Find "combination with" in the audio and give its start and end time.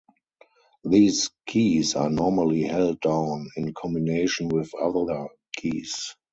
3.75-4.71